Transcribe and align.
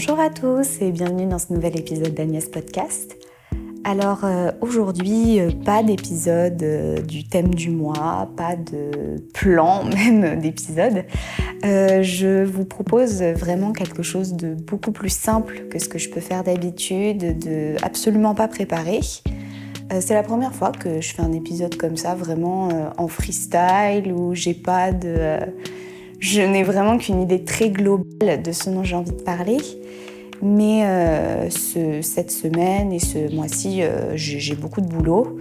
Bonjour 0.00 0.20
à 0.20 0.30
tous 0.30 0.80
et 0.80 0.92
bienvenue 0.92 1.26
dans 1.26 1.40
ce 1.40 1.52
nouvel 1.52 1.76
épisode 1.76 2.14
d'Agnès 2.14 2.48
Podcast. 2.48 3.16
Alors 3.82 4.20
euh, 4.22 4.52
aujourd'hui, 4.60 5.40
euh, 5.40 5.50
pas 5.50 5.82
d'épisode 5.82 6.62
euh, 6.62 7.00
du 7.02 7.26
thème 7.26 7.52
du 7.52 7.70
mois, 7.70 8.30
pas 8.36 8.54
de 8.54 9.16
plan 9.34 9.82
même 9.96 10.38
d'épisode. 10.38 11.04
je 11.64 12.44
vous 12.44 12.64
propose 12.64 13.20
vraiment 13.22 13.72
quelque 13.72 14.04
chose 14.04 14.34
de 14.34 14.54
beaucoup 14.54 14.92
plus 14.92 15.12
simple 15.12 15.66
que 15.68 15.80
ce 15.80 15.88
que 15.88 15.98
je 15.98 16.10
peux 16.10 16.20
faire 16.20 16.44
d'habitude, 16.44 17.36
de 17.36 17.74
absolument 17.82 18.36
pas 18.36 18.46
préparé. 18.46 19.00
C'est 19.98 20.14
la 20.14 20.22
première 20.22 20.54
fois 20.54 20.70
que 20.70 21.00
je 21.00 21.12
fais 21.12 21.22
un 21.22 21.32
épisode 21.32 21.76
comme 21.76 21.96
ça, 21.96 22.14
vraiment 22.14 22.68
en 22.98 23.08
freestyle, 23.08 24.12
où 24.12 24.32
j'ai 24.32 24.54
pas 24.54 24.92
de 24.92 25.40
je 26.18 26.42
n'ai 26.42 26.62
vraiment 26.62 26.98
qu'une 26.98 27.22
idée 27.22 27.44
très 27.44 27.70
globale 27.70 28.42
de 28.42 28.52
ce 28.52 28.70
dont 28.70 28.82
j'ai 28.82 28.96
envie 28.96 29.12
de 29.12 29.22
parler. 29.22 29.58
Mais 30.42 30.82
euh, 30.84 31.48
cette 32.02 32.30
semaine 32.30 32.92
et 32.92 33.00
ce 33.00 33.34
mois-ci, 33.34 33.82
euh, 33.82 34.12
j'ai 34.16 34.54
beaucoup 34.54 34.80
de 34.80 34.86
boulot. 34.86 35.38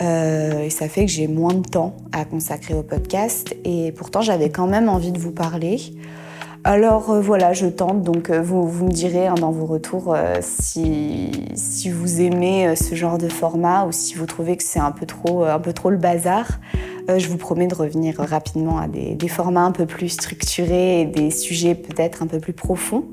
Euh, 0.00 0.64
et 0.64 0.70
ça 0.70 0.88
fait 0.88 1.04
que 1.04 1.10
j'ai 1.10 1.28
moins 1.28 1.54
de 1.54 1.68
temps 1.68 1.96
à 2.12 2.24
consacrer 2.24 2.74
au 2.74 2.82
podcast. 2.82 3.54
Et 3.64 3.92
pourtant, 3.92 4.20
j'avais 4.20 4.50
quand 4.50 4.66
même 4.66 4.88
envie 4.88 5.12
de 5.12 5.18
vous 5.18 5.32
parler. 5.32 5.78
Alors 6.64 7.20
voilà, 7.20 7.52
je 7.52 7.66
tente. 7.66 8.02
Donc 8.02 8.30
vous, 8.30 8.84
me 8.84 8.90
direz 8.90 9.26
hein, 9.26 9.34
dans 9.34 9.50
vos 9.50 9.66
retours 9.66 10.16
si, 10.40 11.30
si, 11.54 11.90
vous 11.90 12.20
aimez 12.20 12.74
ce 12.76 12.94
genre 12.94 13.18
de 13.18 13.28
format 13.28 13.84
ou 13.86 13.92
si 13.92 14.14
vous 14.14 14.26
trouvez 14.26 14.56
que 14.56 14.62
c'est 14.62 14.78
un, 14.78 14.86
un 14.86 15.58
peu 15.58 15.72
trop 15.72 15.90
le 15.90 15.96
bazar. 15.96 16.46
Euh, 17.10 17.18
je 17.18 17.28
vous 17.28 17.36
promets 17.36 17.66
de 17.66 17.74
revenir 17.74 18.16
rapidement 18.18 18.78
à 18.78 18.86
des, 18.86 19.28
formats 19.28 19.64
un 19.64 19.72
peu 19.72 19.86
plus 19.86 20.08
structurés 20.08 21.00
et 21.00 21.04
des 21.04 21.30
sujets 21.30 21.74
peut-être 21.74 22.22
un 22.22 22.26
peu 22.26 22.38
plus 22.38 22.52
profonds. 22.52 23.04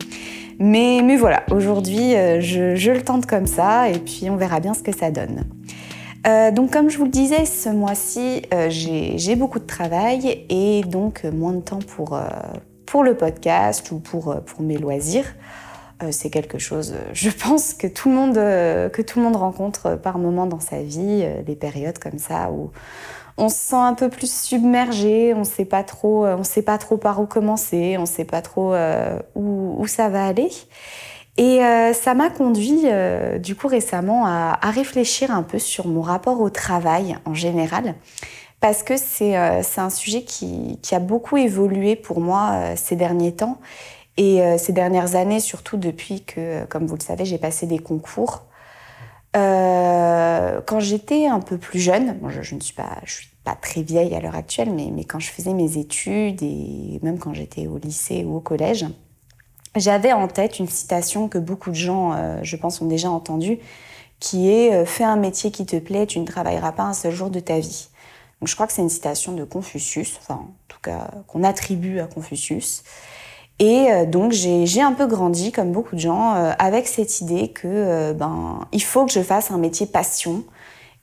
Mais, 0.59 1.15
voilà, 1.15 1.43
aujourd'hui, 1.51 2.15
euh, 2.15 2.41
je, 2.41 2.91
le 2.91 3.01
tente 3.01 3.25
comme 3.25 3.47
ça 3.47 3.89
et 3.89 3.97
puis 3.97 4.29
on 4.29 4.35
verra 4.35 4.59
bien 4.59 4.73
ce 4.73 4.83
que 4.83 4.95
ça 4.95 5.09
donne. 5.09 5.45
Euh, 6.27 6.51
donc 6.51 6.71
comme 6.71 6.89
je 6.89 6.97
vous 6.97 7.05
le 7.05 7.11
disais, 7.11 7.45
ce 7.45 7.69
mois-ci, 7.69 8.41
j'ai 8.67 9.35
beaucoup 9.35 9.59
de 9.59 9.65
travail 9.65 10.45
et 10.49 10.81
donc 10.81 11.23
moins 11.23 11.53
de 11.53 11.61
temps 11.61 11.79
pour, 11.79 12.19
pour 12.85 13.03
le 13.03 13.15
podcast 13.15 13.91
ou 13.91 13.99
pour, 13.99 14.35
pour 14.45 14.61
mes 14.61 14.77
loisirs. 14.77 15.33
c'est 16.11 16.29
quelque 16.29 16.59
chose, 16.59 16.93
je 17.13 17.29
pense, 17.29 17.73
que 17.73 17.87
tout, 17.87 18.09
le 18.09 18.15
monde, 18.15 18.35
que 18.35 19.01
tout 19.01 19.19
le 19.19 19.25
monde 19.25 19.37
rencontre 19.37 19.95
par 19.95 20.17
moment 20.17 20.45
dans 20.45 20.59
sa 20.59 20.81
vie, 20.81 21.25
des 21.45 21.55
périodes 21.55 21.99
comme 21.99 22.19
ça 22.19 22.51
où 22.51 22.71
on 23.39 23.49
se 23.49 23.55
sent 23.55 23.75
un 23.75 23.93
peu 23.93 24.09
plus 24.09 24.31
submergé, 24.31 25.33
on 25.33 25.43
sait 25.43 25.65
pas 25.65 25.83
trop, 25.83 26.25
euh, 26.25 26.35
on 26.37 26.43
sait 26.43 26.61
pas 26.61 26.77
trop 26.77 26.97
par 26.97 27.19
où 27.21 27.25
commencer, 27.25 27.97
on 27.97 28.05
sait 28.05 28.25
pas 28.25 28.41
trop 28.41 28.73
euh, 28.73 29.17
où, 29.35 29.87
ça 29.87 30.09
va 30.09 30.25
aller. 30.25 30.49
Et 31.37 31.63
euh, 31.63 31.93
ça 31.93 32.13
m'a 32.13 32.29
conduit 32.29 32.83
du 33.39 33.55
coup 33.55 33.67
récemment 33.67 34.25
à, 34.27 34.59
réfléchir 34.71 35.31
un 35.31 35.43
peu 35.43 35.57
sur 35.57 35.87
mon 35.87 36.01
rapport 36.01 36.41
au 36.41 36.49
travail 36.49 37.17
en 37.25 37.33
général, 37.33 37.95
parce 38.59 38.83
que 38.83 38.97
c'est 38.97 39.35
un 39.35 39.89
sujet 39.89 40.23
qui, 40.23 40.77
a 40.91 40.99
beaucoup 40.99 41.37
évolué 41.37 41.95
pour 41.95 42.19
moi 42.19 42.75
ces 42.75 42.97
derniers 42.97 43.31
temps 43.31 43.57
et 44.17 44.41
ces 44.57 44.73
dernières 44.73 45.15
années, 45.15 45.39
surtout 45.39 45.77
depuis 45.77 46.23
que, 46.25 46.65
comme 46.65 46.85
vous 46.85 46.97
le 46.97 47.01
savez, 47.01 47.23
j'ai 47.23 47.37
passé 47.37 47.67
des 47.67 47.79
concours. 47.79 48.48
Quand 49.33 50.79
j'étais 50.79 51.27
un 51.27 51.39
peu 51.39 51.57
plus 51.57 51.79
jeune, 51.79 52.19
je, 52.29 52.55
ne 52.55 52.59
suis 52.59 52.73
pas, 52.73 53.01
très 53.61 53.81
vieille 53.81 54.13
à 54.15 54.19
l'heure 54.19 54.35
actuelle, 54.35 54.71
mais, 54.71 54.89
mais, 54.91 55.05
quand 55.05 55.19
je 55.19 55.29
faisais 55.29 55.53
mes 55.53 55.77
études 55.77 56.43
et 56.43 56.99
même 57.01 57.17
quand 57.17 57.33
j'étais 57.33 57.67
au 57.67 57.77
lycée 57.77 58.23
ou 58.23 58.35
au 58.37 58.39
collège, 58.39 58.85
j'avais 59.75 60.13
en 60.13 60.27
tête 60.27 60.59
une 60.59 60.67
citation 60.67 61.27
que 61.27 61.37
beaucoup 61.37 61.69
de 61.69 61.75
gens, 61.75 62.13
euh, 62.13 62.39
je 62.43 62.55
pense, 62.55 62.81
ont 62.81 62.87
déjà 62.87 63.09
entendue, 63.09 63.59
qui 64.19 64.49
est 64.49 64.73
euh, 64.73 64.85
Fais 64.85 65.03
un 65.03 65.15
métier 65.15 65.51
qui 65.51 65.65
te 65.65 65.77
plaît, 65.77 66.07
tu 66.07 66.19
ne 66.19 66.25
travailleras 66.25 66.71
pas 66.71 66.83
un 66.83 66.93
seul 66.93 67.13
jour 67.13 67.29
de 67.29 67.39
ta 67.39 67.59
vie. 67.59 67.89
Donc 68.39 68.47
je 68.47 68.55
crois 68.55 68.67
que 68.67 68.73
c'est 68.73 68.81
une 68.81 68.89
citation 68.89 69.33
de 69.33 69.43
Confucius, 69.43 70.17
enfin 70.17 70.35
en 70.35 70.53
tout 70.67 70.79
cas 70.81 71.11
qu'on 71.27 71.43
attribue 71.43 71.99
à 71.99 72.07
Confucius. 72.07 72.83
Et 73.59 73.91
euh, 73.91 74.05
donc 74.05 74.31
j'ai 74.31 74.81
un 74.81 74.93
peu 74.93 75.05
grandi, 75.05 75.51
comme 75.51 75.71
beaucoup 75.71 75.95
de 75.95 76.01
gens, 76.01 76.33
avec 76.59 76.87
cette 76.87 77.21
idée 77.21 77.49
que 77.49 78.13
ben 78.13 78.67
il 78.71 78.83
faut 78.83 79.05
que 79.05 79.11
je 79.11 79.21
fasse 79.21 79.51
un 79.51 79.57
métier 79.57 79.85
passion, 79.85 80.43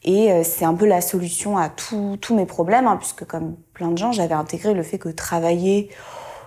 et 0.06 0.31
euh, 0.31 0.43
c'est 0.44 0.65
un 0.65 0.75
peu 0.75 0.87
la 0.87 1.00
solution 1.00 1.59
à 1.59 1.69
tous 1.69 2.34
mes 2.34 2.47
problèmes, 2.47 2.87
hein, 2.87 2.97
puisque 2.97 3.25
comme 3.27 3.56
plein 3.75 3.89
de 3.89 3.99
gens, 3.99 4.12
j'avais 4.12 4.34
intégré 4.34 4.72
le 4.72 4.83
fait 4.84 4.99
que 4.99 5.09
travailler, 5.09 5.91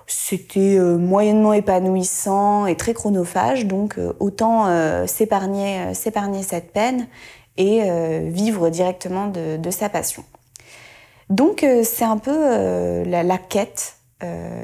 c'était 0.07 0.77
euh, 0.77 0.97
moyennement 0.97 1.53
épanouissant 1.53 2.65
et 2.65 2.75
très 2.77 2.93
chronophage, 2.93 3.65
donc 3.65 3.97
euh, 3.97 4.13
autant 4.19 4.67
s'épargner 5.05 5.93
cette 6.41 6.71
peine 6.71 7.07
et 7.57 7.81
vivre 8.29 8.69
directement 8.69 9.27
de, 9.27 9.69
sa 9.69 9.89
passion. 9.89 10.23
Donc 11.29 11.65
c'est 11.83 12.05
un 12.05 12.17
peu 12.17 13.03
la, 13.03 13.37
quête 13.37 13.97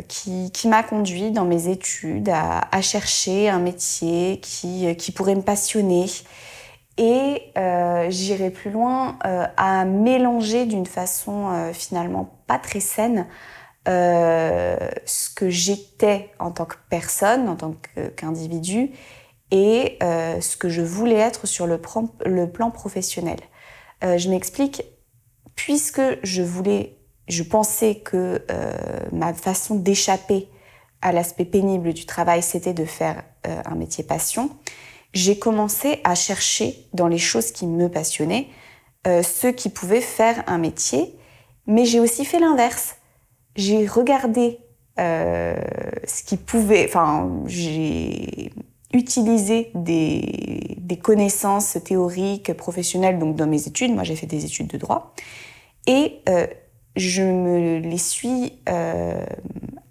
qui, 0.08 0.68
m'a 0.68 0.84
conduit 0.84 1.32
dans 1.32 1.46
mes 1.46 1.70
études 1.70 2.30
à, 2.30 2.82
chercher 2.82 3.50
un 3.50 3.60
métier 3.60 4.40
qui, 4.42 4.96
qui 4.98 5.12
pourrait 5.12 5.36
me 5.36 5.42
passionner 5.42 6.08
et 6.98 7.52
euh, 7.58 8.10
j'irai 8.10 8.52
plus 8.52 8.72
loin 8.72 9.20
euh, 9.26 9.46
à 9.58 9.84
mélanger 9.84 10.66
d'une 10.66 10.86
façon 10.86 11.50
euh, 11.50 11.74
finalement 11.74 12.40
pas 12.48 12.60
très 12.60 12.80
saine 12.80 13.28
ce 13.88 15.30
que 15.36 15.52
j'étais 15.52 16.32
en 16.40 16.50
tant 16.50 16.66
que 16.66 16.74
personne, 16.90 17.48
en 17.48 17.56
tant 17.56 17.76
qu'individu, 18.16 18.90
et 19.52 20.00
ce 20.02 20.58
que 20.58 20.70
je 20.70 20.82
voulais 20.82 21.20
être 21.20 21.46
sur 21.46 21.68
le 21.68 21.78
plan 22.50 22.72
professionnel. 22.72 23.38
je 24.02 24.28
m'explique, 24.28 24.82
puisque 25.56 26.02
je 26.24 26.42
voulais, 26.42 26.98
je 27.28 27.44
pensais 27.44 27.96
que 27.96 28.46
ma 29.12 29.34
façon 29.34 29.76
d'échapper 29.76 30.48
à 31.02 31.12
l'aspect 31.12 31.46
pénible 31.46 31.94
du 31.94 32.06
travail, 32.06 32.44
c'était 32.44 32.74
de 32.74 32.86
faire 32.86 33.24
un 33.44 33.76
métier 33.76 34.04
passion 34.04 34.50
j'ai 35.16 35.40
commencé 35.40 36.02
à 36.04 36.14
chercher 36.14 36.88
dans 36.94 37.08
les 37.08 37.18
choses 37.18 37.52
qui 37.52 37.66
me 37.66 37.90
passionnaient 37.90 38.48
euh, 39.08 39.24
ceux 39.24 39.54
qui 39.54 39.70
pouvaient 39.70 40.02
faire 40.02 40.44
un 40.46 40.58
métier, 40.58 41.16
mais 41.68 41.86
j'ai 41.86 42.02
aussi 42.02 42.26
fait 42.26 42.40
l'inverse. 42.40 42.98
J'ai 43.56 43.88
regardé 43.88 44.60
euh, 45.00 45.56
ce 46.06 46.22
qui 46.24 46.36
pouvait, 46.36 46.86
enfin, 46.88 47.32
j'ai 47.46 48.52
utilisé 48.94 49.72
des, 49.74 50.76
des, 50.78 50.98
connaissances 50.98 51.78
théoriques, 51.84 52.54
professionnelles, 52.54 53.18
donc 53.18 53.36
dans 53.36 53.48
mes 53.48 53.68
études. 53.68 53.94
Moi, 53.94 54.04
j'ai 54.04 54.16
fait 54.16 54.28
des 54.28 54.46
études 54.46 54.68
de 54.68 54.78
droit. 54.78 55.14
Et 55.88 56.20
euh, 56.28 56.48
je 56.96 57.22
me 57.22 57.80
les 57.80 57.98
suis 57.98 58.54
euh, 58.70 59.26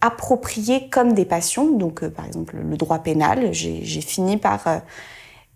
appropriées 0.00 0.88
comme 0.88 1.12
des 1.12 1.25
passions. 1.25 1.70
Donc, 1.70 2.03
euh, 2.03 2.10
par 2.10 2.26
exemple, 2.26 2.56
le 2.56 2.76
droit 2.76 2.98
pénal, 2.98 3.53
j'ai 3.53 4.00
fini 4.00 4.37
par 4.37 4.82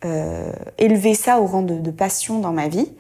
euh, 0.05 0.53
élever 0.79 1.15
ça 1.15 1.41
au 1.41 1.47
rang 1.47 1.63
de, 1.63 1.91
passion 1.91 2.39
dans 2.39 2.53
ma 2.53 2.69
vie, 2.69 2.93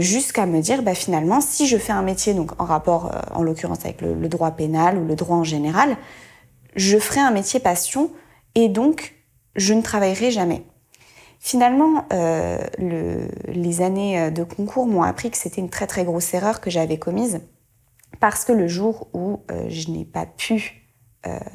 jusqu'à 0.00 0.46
me 0.46 0.60
dire, 0.60 0.82
bah, 0.82 0.94
finalement, 0.94 1.40
si 1.40 1.66
je 1.66 1.76
fais 1.78 1.92
un 1.92 2.02
métier 2.02 2.34
donc 2.34 2.60
en 2.60 2.64
rapport, 2.64 3.12
en 3.32 3.42
l'occurrence 3.42 3.84
avec 3.84 4.00
le, 4.00 4.28
droit 4.28 4.50
pénal 4.50 4.98
ou 4.98 5.06
le 5.06 5.14
droit 5.14 5.36
en 5.36 5.44
général, 5.44 5.96
je 6.76 6.98
ferai 6.98 7.20
un 7.20 7.30
métier 7.30 7.60
passion 7.60 8.10
et 8.54 8.68
donc 8.68 9.14
je 9.56 9.72
ne 9.74 9.80
travaillerai 9.80 10.30
jamais. 10.30 10.64
Finalement, 11.46 12.06
le, 12.10 13.28
les 13.48 13.82
années 13.82 14.30
de 14.30 14.44
concours 14.44 14.86
m'ont 14.86 15.02
appris 15.02 15.30
que 15.30 15.36
c'était 15.36 15.60
une 15.60 15.68
très 15.68 15.86
très 15.86 16.04
grosse 16.04 16.32
erreur 16.32 16.62
que 16.62 16.70
j'avais 16.70 16.96
commise 16.96 17.42
parce 18.18 18.46
que 18.46 18.52
le 18.52 18.66
jour 18.66 19.08
où 19.12 19.40
je 19.68 19.90
n'ai 19.90 20.06
pas 20.06 20.24
pu 20.24 20.88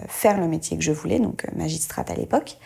faire 0.08 0.40
le 0.40 0.48
métier 0.48 0.78
que 0.78 0.84
je 0.84 0.92
voulais, 0.92 1.18
donc 1.18 1.48
magistrate 1.56 2.12
à 2.12 2.14
l'époque, 2.14 2.60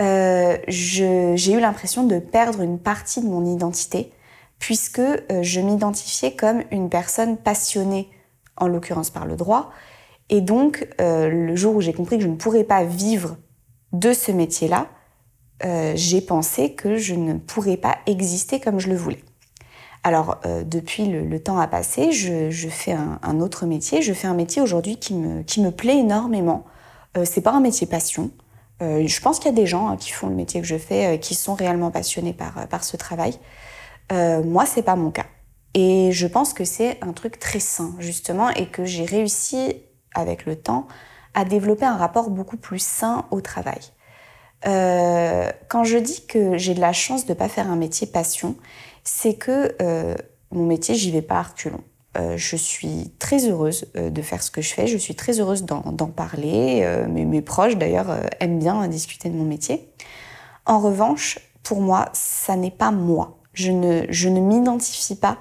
euh, 0.00 0.56
j'ai 0.68 1.52
eu 1.52 1.60
l'impression 1.60 2.04
de 2.04 2.18
perdre 2.18 2.62
une 2.62 2.78
partie 2.78 3.20
de 3.20 3.26
mon 3.26 3.44
identité, 3.44 4.12
puisque 4.58 4.98
euh, 4.98 5.42
je 5.42 5.60
m'identifiais 5.60 6.34
comme 6.34 6.62
une 6.70 6.88
personne 6.88 7.36
passionnée, 7.36 8.10
en 8.56 8.68
l'occurrence 8.68 9.10
par 9.10 9.26
le 9.26 9.36
droit. 9.36 9.70
Et 10.28 10.40
donc, 10.40 10.86
euh, 11.00 11.28
le 11.28 11.56
jour 11.56 11.76
où 11.76 11.80
j'ai 11.80 11.92
compris 11.92 12.18
que 12.18 12.24
je 12.24 12.28
ne 12.28 12.36
pourrais 12.36 12.64
pas 12.64 12.84
vivre 12.84 13.36
de 13.92 14.12
ce 14.12 14.32
métier-là, 14.32 14.86
j'ai 15.94 16.20
pensé 16.20 16.74
que 16.74 16.96
je 16.96 17.14
ne 17.14 17.34
pourrais 17.34 17.76
pas 17.76 17.98
exister 18.06 18.60
comme 18.60 18.78
je 18.78 18.88
le 18.88 18.96
voulais. 18.96 19.22
Alors, 20.02 20.40
depuis 20.64 21.06
le, 21.06 21.42
temps 21.42 21.58
a 21.58 21.66
passé, 21.66 22.12
je, 22.12 22.68
fais 22.68 22.92
un, 22.92 23.40
autre 23.40 23.66
métier. 23.66 24.00
Je 24.00 24.12
fais 24.12 24.26
un 24.26 24.34
métier 24.34 24.62
aujourd'hui 24.62 24.96
qui 24.96 25.14
me, 25.14 25.42
qui 25.42 25.60
me 25.60 25.70
plaît 25.70 25.98
énormément. 25.98 26.64
c'est 27.24 27.42
pas 27.42 27.52
un 27.52 27.60
métier 27.60 27.86
passion. 27.86 28.30
Euh, 28.82 29.06
je 29.06 29.20
pense 29.20 29.38
qu'il 29.38 29.46
y 29.46 29.54
a 29.54 29.56
des 29.56 29.66
gens 29.66 29.88
hein, 29.88 29.96
qui 29.96 30.10
font 30.10 30.28
le 30.28 30.34
métier 30.34 30.60
que 30.60 30.66
je 30.66 30.78
fais, 30.78 31.14
euh, 31.14 31.16
qui 31.18 31.34
sont 31.34 31.54
réellement 31.54 31.90
passionnés 31.90 32.32
par, 32.32 32.58
euh, 32.58 32.66
par 32.66 32.84
ce 32.84 32.96
travail. 32.96 33.34
moi, 34.10 34.66
c'est 34.66 34.82
pas 34.82 34.96
mon 34.96 35.10
cas. 35.10 35.26
Et 35.74 36.10
je 36.12 36.26
pense 36.26 36.52
que 36.52 36.64
c'est 36.64 36.98
un 37.02 37.12
truc 37.12 37.38
très 37.38 37.60
sain, 37.60 37.94
justement, 37.98 38.50
et 38.50 38.66
que 38.66 38.84
j'ai 38.84 39.04
réussi, 39.04 39.76
avec 40.14 40.46
le 40.46 40.56
temps, 40.56 40.88
à 41.34 41.44
développer 41.44 41.84
un 41.84 41.96
rapport 41.96 42.30
beaucoup 42.30 42.56
plus 42.56 42.82
sain 42.82 43.26
au 43.30 43.40
travail. 43.40 43.78
Quand 44.64 45.84
je 45.84 45.98
dis 45.98 46.26
que 46.26 46.58
j'ai 46.58 46.74
de 46.74 46.80
la 46.80 46.92
chance 46.92 47.24
de 47.26 47.32
ne 47.32 47.38
pas 47.38 47.48
faire 47.48 47.70
un 47.70 47.76
métier 47.76 48.06
passion, 48.06 48.56
c'est 49.04 49.34
que 49.34 49.74
mon 50.50 50.66
métier, 50.66 50.94
j'y 50.94 51.10
vais 51.10 51.22
pas 51.22 51.38
à 51.38 51.42
reculons. 51.42 51.84
Euh, 52.18 52.36
je 52.36 52.56
suis 52.56 53.12
très 53.20 53.48
heureuse 53.48 53.86
euh, 53.96 54.10
de 54.10 54.20
faire 54.20 54.42
ce 54.42 54.50
que 54.50 54.60
je 54.60 54.74
fais, 54.74 54.88
je 54.88 54.98
suis 54.98 55.14
très 55.14 55.38
heureuse 55.38 55.64
d'en 55.64 56.08
parler. 56.08 56.80
Euh, 56.82 57.06
mes, 57.06 57.42
proches, 57.42 57.76
d'ailleurs, 57.76 58.08
aiment 58.40 58.58
bien 58.58 58.86
discuter 58.88 59.28
de 59.28 59.36
mon 59.36 59.44
métier. 59.44 59.92
En 60.66 60.80
revanche, 60.80 61.38
pour 61.62 61.80
moi, 61.80 62.08
ça 62.12 62.56
n'est 62.56 62.72
pas 62.72 62.90
moi. 62.90 63.38
Je 63.52 63.70
ne 63.70 64.40
m'identifie 64.40 65.16
pas 65.16 65.38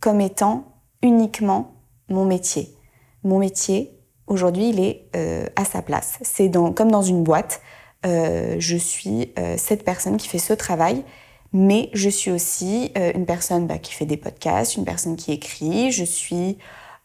comme 0.00 0.20
étant 0.20 0.64
uniquement 1.02 1.74
mon 2.08 2.24
métier. 2.24 2.74
Mon 3.22 3.38
métier, 3.38 3.96
aujourd'hui, 4.26 4.70
il 4.70 4.80
est 4.80 5.10
à 5.56 5.64
sa 5.64 5.82
place. 5.82 6.18
C'est 6.22 6.50
comme 6.50 6.90
dans 6.90 7.02
une 7.02 7.22
boîte. 7.22 7.60
Je 8.04 8.76
suis 8.76 9.32
cette 9.56 9.84
personne 9.84 10.16
qui 10.16 10.28
fait 10.28 10.38
ce 10.38 10.52
travail 10.52 11.04
mais 11.52 11.90
je 11.94 12.08
suis 12.08 12.30
aussi 12.30 12.92
euh, 12.98 13.12
une 13.14 13.26
personne 13.26 13.66
bah, 13.66 13.78
qui 13.78 13.94
fait 13.94 14.06
des 14.06 14.16
podcasts, 14.16 14.76
une 14.76 14.84
personne 14.84 15.16
qui 15.16 15.32
écrit, 15.32 15.90
je 15.90 16.04
suis 16.04 16.58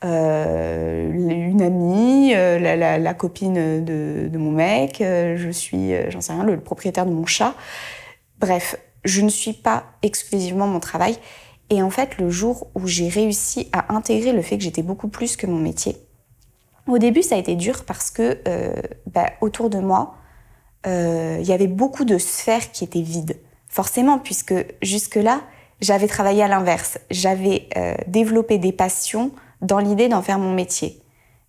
euh, 0.03 1.09
une 1.11 1.61
amie, 1.61 2.33
euh, 2.35 2.59
la, 2.59 3.13
copine 3.13 3.85
de, 3.85 4.37
mon 4.37 4.51
mec, 4.51 4.97
je 4.99 5.49
suis, 5.49 5.93
j'en 6.09 6.19
sais 6.19 6.33
rien, 6.33 6.43
le, 6.43 6.59
propriétaire 6.59 7.05
de 7.05 7.11
mon 7.11 7.25
chat. 7.25 7.55
Bref, 8.39 8.75
je 9.05 9.21
ne 9.21 9.29
suis 9.29 9.53
pas 9.53 9.85
exclusivement 10.01 10.67
mon 10.67 10.81
travail. 10.81 11.17
Et 11.69 11.81
en 11.81 11.89
fait, 11.89 12.17
le 12.17 12.29
jour 12.29 12.67
où 12.75 12.85
j'ai 12.85 13.07
réussi 13.07 13.69
à 13.71 13.95
intégrer 13.95 14.33
le 14.33 14.41
fait 14.41 14.57
que 14.57 14.63
j'étais 14.63 14.83
beaucoup 14.83 15.07
plus 15.07 15.37
que 15.37 15.47
mon 15.47 15.59
métier, 15.59 15.95
au 16.85 16.97
début, 16.97 17.23
ça 17.23 17.35
a 17.35 17.37
été 17.37 17.55
dur 17.55 17.85
parce 17.85 18.11
que 18.11 18.37
bah, 19.07 19.27
autour 19.39 19.69
de 19.69 19.79
moi, 19.79 20.17
il 20.85 21.45
y 21.45 21.53
avait 21.53 21.67
beaucoup 21.67 22.05
de 22.05 22.17
sphères 22.17 22.71
qui 22.71 22.83
étaient 22.83 23.01
vides. 23.01 23.37
Forcément, 23.69 24.19
puisque 24.19 24.53
jusque-là, 24.81 25.41
j'avais 25.83 26.07
travaillé 26.07 26.43
à 26.43 26.47
l'inverse. 26.47 26.97
J'avais 27.11 27.67
euh, 27.75 27.95
développé 28.07 28.57
des 28.57 28.71
passions 28.71 29.31
dans 29.61 29.79
l'idée 29.79 30.07
d'en 30.07 30.21
faire 30.21 30.39
mon 30.39 30.53
métier. 30.53 31.01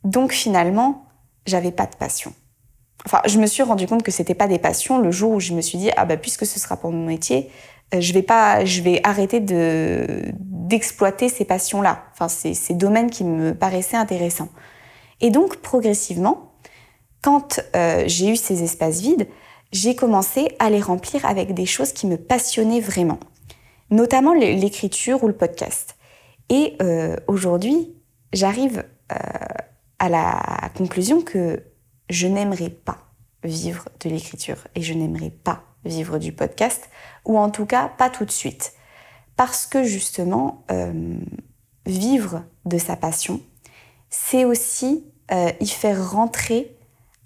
Donc 0.03 0.33
finalement, 0.33 1.07
j'avais 1.47 1.71
pas 1.71 1.87
de 1.87 1.95
passion. 1.97 2.33
Enfin, 3.07 3.21
je 3.27 3.39
me 3.39 3.47
suis 3.47 3.63
rendu 3.63 3.87
compte 3.87 4.03
que 4.03 4.11
c'était 4.11 4.35
pas 4.35 4.49
des 4.49 4.59
passions 4.59 4.99
le 4.99 5.11
jour 5.11 5.33
où 5.33 5.41
je 5.41 5.53
me 5.53 5.61
suis 5.61 5.79
dit 5.79 5.91
ah 5.97 6.05
bah 6.05 6.17
puisque 6.17 6.47
ce 6.47 6.59
sera 6.59 6.77
pour 6.77 6.91
mon 6.91 7.07
métier, 7.07 7.51
euh, 7.95 8.01
je 8.01 8.13
vais 8.13 8.23
pas, 8.23 8.65
je 8.65 8.83
vais 8.83 9.01
arrêter 9.05 9.41
de 9.41 10.33
d'exploiter 10.41 11.29
ces 11.29 11.45
passions-là. 11.45 12.05
Enfin, 12.13 12.29
ces, 12.29 12.55
ces 12.55 12.75
domaines 12.75 13.11
qui 13.11 13.25
me 13.25 13.55
paraissaient 13.55 13.99
intéressants. 13.99 14.49
Et 15.21 15.31
donc 15.31 15.57
progressivement, 15.57 16.54
quand 17.25 17.59
euh, 17.75 18.05
j'ai 18.06 18.29
eu 18.29 18.37
ces 18.37 18.62
espaces 18.62 19.00
vides, 19.00 19.26
j'ai 19.73 19.97
commencé 19.97 20.55
à 20.59 20.69
les 20.69 20.82
remplir 20.82 21.25
avec 21.25 21.55
des 21.55 21.65
choses 21.65 21.94
qui 21.94 22.06
me 22.06 22.19
passionnaient 22.19 22.82
vraiment, 22.82 23.19
notamment 23.88 24.35
l'écriture 24.35 25.25
ou 25.25 25.29
le 25.29 25.35
podcast. 25.35 25.97
Et 26.50 26.76
euh, 26.82 27.17
aujourd'hui, 27.26 27.94
j'arrive 28.35 28.85
euh, 29.11 29.17
à 29.99 30.11
la 30.11 30.71
conclusion 30.76 31.23
que 31.23 31.62
je 32.11 32.26
n'aimerais 32.26 32.69
pas 32.69 32.99
vivre 33.43 33.88
de 34.00 34.11
l'écriture 34.11 34.59
et 34.75 34.82
je 34.82 34.93
n'aimerais 34.93 35.31
pas 35.31 35.62
vivre 35.87 36.19
du 36.19 36.31
podcast, 36.31 36.91
ou 37.25 37.38
en 37.38 37.49
tout 37.49 37.65
cas 37.65 37.88
pas 37.88 38.11
tout 38.11 38.27
de 38.27 38.31
suite. 38.31 38.75
Parce 39.37 39.65
que 39.65 39.82
justement, 39.82 40.65
vivre 41.87 42.44
de 42.67 42.79
sa 42.79 42.97
passion, 42.97 43.41
c'est 44.11 44.44
aussi 44.44 45.06
y 45.61 45.69
faire 45.69 46.12
rentrer 46.12 46.75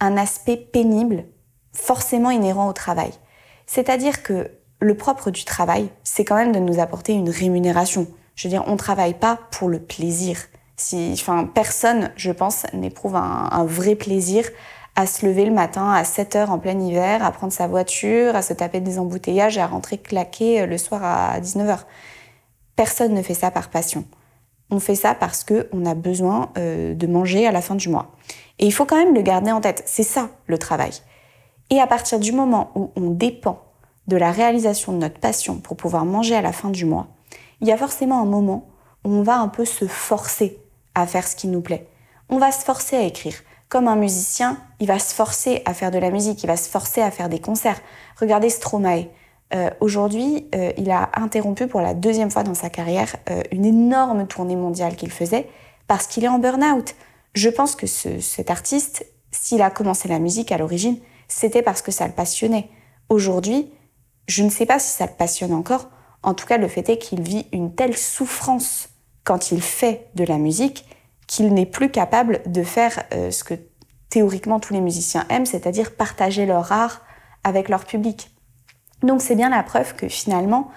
un 0.01 0.17
aspect 0.17 0.57
pénible 0.57 1.25
forcément 1.73 2.31
inhérent 2.31 2.69
au 2.69 2.73
travail. 2.73 3.13
C'est-à-dire 3.67 4.23
que 4.23 4.51
le 4.81 4.97
propre 4.97 5.31
du 5.31 5.45
travail, 5.45 5.91
c'est 6.05 6.25
quand 6.25 6.37
même 6.37 6.53
de 6.53 6.59
nous 6.59 6.79
apporter 6.79 7.13
une 7.13 7.31
rémunération. 7.31 8.07
Je 8.35 8.47
veux 8.47 8.51
dire, 8.51 8.65
on 8.67 8.77
travaille 8.77 9.15
pas 9.15 9.39
pour 9.51 9.69
le 9.69 9.81
plaisir. 9.81 10.39
Si, 10.77 11.11
enfin, 11.13 11.45
personne, 11.45 12.13
je 12.17 12.31
pense, 12.31 12.65
n'éprouve 12.73 13.17
un, 13.17 13.65
vrai 13.65 13.97
plaisir 13.97 14.45
à 14.95 15.07
se 15.07 15.27
lever 15.27 15.45
le 15.45 15.53
matin 15.53 15.93
à 15.93 16.05
7 16.05 16.37
heures 16.37 16.51
en 16.51 16.59
plein 16.59 16.79
hiver, 16.79 17.25
à 17.25 17.33
prendre 17.33 17.53
sa 17.53 17.67
voiture, 17.67 18.37
à 18.37 18.43
se 18.43 18.53
taper 18.53 18.81
des 18.81 18.99
embouteillages 18.99 19.59
et 19.59 19.61
à 19.61 19.67
rentrer 19.67 19.99
claquer 19.99 20.67
le 20.67 20.79
soir 20.79 21.03
à 21.05 21.41
19 21.41 21.69
heures. 21.69 21.87
Personne 22.77 23.15
ne 23.15 23.23
fait 23.23 23.35
ça 23.35 23.51
par 23.51 23.71
passion. 23.71 24.05
On 24.71 24.81
fait 24.81 24.95
ça 24.95 25.15
parce 25.15 25.45
qu'on 25.45 25.87
a 25.87 25.95
besoin 25.95 26.51
euh, 26.59 26.95
de 26.95 27.07
manger 27.07 27.47
à 27.47 27.53
la 27.53 27.63
fin 27.63 27.75
du 27.75 27.89
mois. 27.89 28.13
Et 28.59 28.67
il 28.67 28.73
faut 28.73 28.85
quand 28.85 28.97
même 28.97 29.15
le 29.15 29.23
garder 29.23 29.51
en 29.51 29.61
tête. 29.61 29.83
C'est 29.87 30.03
ça 30.03 30.31
le 30.47 30.59
travail. 30.59 30.93
Et 31.71 31.81
à 31.81 31.87
partir 31.87 32.19
du 32.19 32.33
moment 32.33 32.71
où 32.75 32.91
on 32.97 33.11
dépend 33.11 33.63
de 34.07 34.17
la 34.17 34.31
réalisation 34.31 34.93
de 34.93 34.99
notre 34.99 35.21
passion 35.21 35.57
pour 35.57 35.77
pouvoir 35.77 36.05
manger 36.05 36.35
à 36.35 36.43
la 36.43 36.53
fin 36.53 36.71
du 36.71 36.85
mois, 36.85 37.09
il 37.61 37.69
y 37.69 37.73
a 37.73 37.77
forcément 37.77 38.21
un 38.21 38.27
moment 38.27 38.69
où 39.05 39.11
on 39.11 39.23
va 39.23 39.39
un 39.39 39.49
peu 39.49 39.65
se 39.65 39.87
forcer 39.87 40.59
à 40.95 41.07
faire 41.07 41.27
ce 41.27 41.37
qui 41.37 41.49
nous 41.49 41.61
plaît. 41.61 41.87
On 42.29 42.39
va 42.39 42.53
se 42.53 42.65
forcer 42.65 42.97
à 42.97 43.03
écrire. 43.03 43.35
Comme 43.69 43.87
un 43.87 43.97
musicien, 43.97 44.59
il 44.81 44.87
va 44.87 44.99
se 44.99 45.15
forcer 45.15 45.63
à 45.67 45.75
faire 45.75 45.91
de 45.91 45.99
la 45.99 46.11
musique, 46.11 46.43
il 46.43 46.47
va 46.47 46.57
se 46.57 46.71
forcer 46.71 47.03
à 47.03 47.11
faire 47.11 47.29
des 47.29 47.41
concerts. 47.41 47.81
Regardez 48.19 48.49
Stromae. 48.49 49.09
Euh, 49.55 49.71
aujourd'hui, 49.81 50.47
euh, 50.55 50.73
il 50.77 50.91
a 50.91 51.11
interrompu 51.15 51.67
pour 51.67 51.81
la 51.81 51.95
deuxième 51.95 52.31
fois 52.31 52.43
dans 52.43 52.55
sa 52.55 52.69
carrière 52.69 53.17
euh, 53.31 53.43
une 53.51 53.65
énorme 53.65 54.27
tournée 54.27 54.57
mondiale 54.57 54.95
qu'il 54.97 55.11
faisait 55.11 55.49
parce 55.87 56.07
qu'il 56.07 56.25
est 56.25 56.29
en 56.29 56.39
burn-out. 56.39 56.95
Je 57.35 57.49
pense 57.49 57.75
que 57.75 57.87
cet 57.87 58.51
artiste, 58.51 59.07
s'il 59.31 59.63
a 59.63 59.71
commencé 59.71 60.09
la 60.09 60.19
musique 60.19 60.53
à 60.53 60.59
l'origine, 60.59 60.99
c'était 61.29 61.63
parce 61.63 61.83
que 61.83 61.93
ça 61.93 62.07
le 62.07 62.13
passionnait. 62.13 62.69
Aujourd'hui, 63.09 63.71
je 64.27 64.43
ne 64.43 64.51
sais 64.51 64.67
pas 64.67 64.79
si 64.79 64.91
ça 64.91 65.07
le 65.07 65.13
passionne 65.13 65.55
encore. 65.55 65.89
En 66.23 66.35
tout 66.35 66.47
cas, 66.47 66.59
le 66.59 66.69
fait 66.69 66.89
est 66.91 66.99
qu'il 66.99 67.23
vit 67.23 67.47
une 67.53 67.75
telle 67.75 67.97
souffrance 67.97 68.91
quand 69.25 69.51
il 69.51 69.63
fait 69.63 70.09
de 70.15 70.25
la 70.25 70.37
musique 70.37 70.85
qu'il 71.27 71.55
n'est 71.55 71.67
plus 71.67 71.91
capable 71.91 72.41
de 72.47 72.63
faire 72.63 73.05
ce 73.13 73.45
que 73.45 73.55
théoriquement 74.09 74.59
tous 74.59 74.73
les 74.73 74.81
musiciens 74.81 75.27
aiment, 75.29 75.47
c'est-à-dire 75.47 75.95
partager 75.95 76.47
leur 76.47 76.73
art 76.73 77.03
avec 77.45 77.69
leur 77.69 77.85
public. 77.85 78.31
Donc 79.03 79.23
c'est 79.23 79.37
bien 79.37 79.49
la 79.49 79.63
preuve 79.63 79.95
que 79.95 80.09
finalement, 80.09 80.71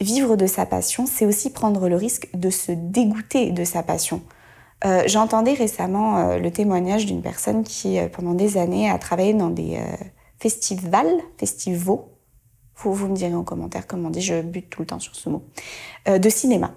vivre 0.00 0.36
de 0.36 0.46
sa 0.46 0.66
passion, 0.66 1.06
c'est 1.06 1.26
aussi 1.26 1.52
prendre 1.52 1.88
le 1.88 1.96
risque 1.96 2.28
de 2.34 2.50
se 2.50 2.72
dégoûter 2.72 3.50
de 3.50 3.64
sa 3.64 3.82
passion. 3.82 4.22
Euh, 4.84 5.02
j'entendais 5.06 5.54
récemment 5.54 6.18
euh, 6.18 6.38
le 6.38 6.50
témoignage 6.50 7.06
d'une 7.06 7.22
personne 7.22 7.62
qui, 7.64 7.98
euh, 7.98 8.08
pendant 8.08 8.34
des 8.34 8.58
années, 8.58 8.90
a 8.90 8.98
travaillé 8.98 9.32
dans 9.32 9.50
des 9.50 9.80
festivals, 10.38 11.20
festivaux, 11.38 12.10
vous, 12.76 12.92
vous 12.92 13.08
me 13.08 13.14
direz 13.14 13.34
en 13.34 13.44
commentaire 13.44 13.86
comment 13.86 14.08
on 14.08 14.10
dit, 14.10 14.20
je 14.20 14.42
bute 14.42 14.68
tout 14.68 14.82
le 14.82 14.86
temps 14.86 14.98
sur 14.98 15.14
ce 15.14 15.30
mot, 15.30 15.44
de 16.06 16.28
cinéma. 16.28 16.72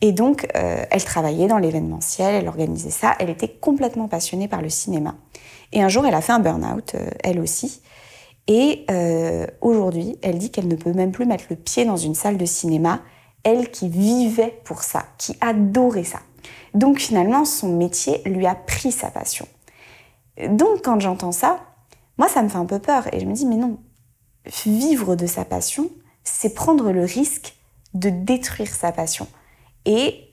Et 0.00 0.12
donc, 0.12 0.46
elle 0.54 1.04
travaillait 1.04 1.48
dans 1.48 1.58
l'événementiel, 1.58 2.34
elle 2.34 2.48
organisait 2.48 2.90
ça, 2.90 3.16
elle 3.18 3.30
était 3.30 3.48
complètement 3.48 4.06
passionnée 4.06 4.46
par 4.46 4.62
le 4.62 4.68
cinéma. 4.68 5.16
Et 5.72 5.82
un 5.82 5.88
jour, 5.88 6.06
elle 6.06 6.14
a 6.14 6.20
fait 6.20 6.32
un 6.32 6.38
burn-out, 6.38 6.94
elle 7.24 7.40
aussi. 7.40 7.82
Et 8.46 8.86
aujourd'hui, 9.60 10.18
elle 10.22 10.38
dit 10.38 10.50
qu'elle 10.50 10.68
ne 10.68 10.76
peut 10.76 10.92
même 10.92 11.12
plus 11.12 11.26
mettre 11.26 11.44
le 11.50 11.56
pied 11.56 11.84
dans 11.84 11.96
une 11.96 12.14
salle 12.14 12.36
de 12.36 12.44
cinéma, 12.44 13.00
elle 13.42 13.70
qui 13.70 13.88
vivait 13.88 14.60
pour 14.64 14.82
ça, 14.82 15.04
qui 15.18 15.36
adorait 15.40 16.04
ça. 16.04 16.20
Donc 16.74 16.98
finalement, 16.98 17.44
son 17.44 17.76
métier 17.76 18.20
lui 18.26 18.46
a 18.46 18.54
pris 18.54 18.92
sa 18.92 19.10
passion. 19.10 19.46
Donc 20.48 20.82
quand 20.82 21.00
j'entends 21.00 21.32
ça, 21.32 21.60
moi, 22.18 22.28
ça 22.28 22.42
me 22.42 22.48
fait 22.48 22.58
un 22.58 22.66
peu 22.66 22.78
peur 22.78 23.12
et 23.12 23.20
je 23.20 23.26
me 23.26 23.32
dis, 23.32 23.46
mais 23.46 23.56
non, 23.56 23.78
vivre 24.66 25.16
de 25.16 25.26
sa 25.26 25.44
passion, 25.44 25.90
c'est 26.22 26.54
prendre 26.54 26.90
le 26.92 27.04
risque 27.04 27.54
de 27.92 28.10
détruire 28.10 28.74
sa 28.74 28.92
passion. 28.92 29.26
Et 29.84 30.30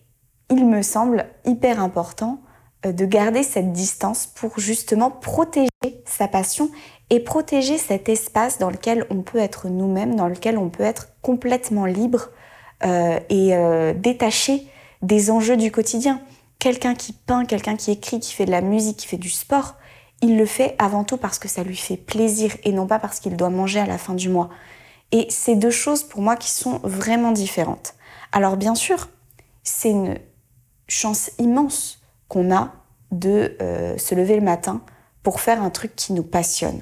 il 0.49 0.65
me 0.65 0.81
semble 0.81 1.25
hyper 1.45 1.81
important 1.81 2.41
euh, 2.85 2.91
de 2.91 3.05
garder 3.05 3.43
cette 3.43 3.71
distance 3.71 4.25
pour 4.25 4.59
justement 4.59 5.11
protéger 5.11 5.69
sa 6.05 6.27
passion 6.27 6.69
et 7.11 7.19
protéger 7.19 7.77
cet 7.77 8.07
espace 8.07 8.57
dans 8.57 8.69
lequel 8.69 9.05
on 9.09 9.21
peut 9.21 9.37
être 9.37 9.67
nous-mêmes, 9.67 10.15
dans 10.15 10.29
lequel 10.29 10.57
on 10.57 10.69
peut 10.69 10.83
être 10.83 11.09
complètement 11.21 11.85
libre 11.85 12.29
euh, 12.85 13.19
et 13.29 13.55
euh, 13.55 13.93
détaché 13.93 14.65
des 15.01 15.29
enjeux 15.29 15.57
du 15.57 15.71
quotidien. 15.71 16.21
Quelqu'un 16.57 16.95
qui 16.95 17.11
peint, 17.11 17.43
quelqu'un 17.43 17.75
qui 17.75 17.91
écrit, 17.91 18.21
qui 18.21 18.33
fait 18.33 18.45
de 18.45 18.51
la 18.51 18.61
musique, 18.61 18.95
qui 18.95 19.07
fait 19.07 19.17
du 19.17 19.29
sport, 19.29 19.75
il 20.21 20.37
le 20.37 20.45
fait 20.45 20.73
avant 20.79 21.03
tout 21.03 21.17
parce 21.17 21.37
que 21.37 21.49
ça 21.49 21.63
lui 21.63 21.75
fait 21.75 21.97
plaisir 21.97 22.55
et 22.63 22.71
non 22.71 22.87
pas 22.87 22.97
parce 22.97 23.19
qu'il 23.19 23.35
doit 23.35 23.49
manger 23.49 23.81
à 23.81 23.85
la 23.85 23.97
fin 23.97 24.13
du 24.13 24.29
mois. 24.29 24.49
Et 25.11 25.27
c'est 25.29 25.55
deux 25.55 25.69
choses 25.69 26.03
pour 26.03 26.21
moi 26.21 26.37
qui 26.37 26.49
sont 26.49 26.79
vraiment 26.83 27.33
différentes. 27.33 27.95
Alors 28.31 28.55
bien 28.55 28.73
sûr, 28.73 29.09
c'est 29.63 29.89
une 29.89 30.17
chance 30.87 31.31
immense 31.39 31.99
qu'on 32.29 32.55
a 32.55 32.71
de 33.11 33.57
euh, 33.61 33.97
se 33.97 34.15
lever 34.15 34.35
le 34.35 34.45
matin 34.45 34.81
pour 35.23 35.41
faire 35.41 35.61
un 35.61 35.71
truc 35.71 35.93
qui 35.97 36.13
nous 36.13 36.23
passionne. 36.23 36.81